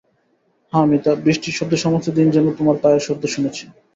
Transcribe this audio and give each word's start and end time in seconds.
হাঁ 0.73 0.85
মিতা, 0.85 1.11
বৃষ্টির 1.23 1.57
শব্দে 1.57 1.77
সমস্ত 1.77 2.07
দিন 2.09 2.27
যেন 2.29 2.45
তোমার 2.57 2.77
পায়ের 2.81 3.05
শব্দ 3.07 3.23
শুনেছি। 3.27 3.63